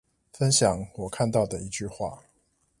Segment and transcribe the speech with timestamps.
[0.33, 2.23] 分享我看到的一句話